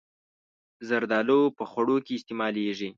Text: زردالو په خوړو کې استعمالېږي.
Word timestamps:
زردالو 0.87 1.39
په 1.57 1.63
خوړو 1.71 1.97
کې 2.05 2.13
استعمالېږي. 2.15 2.89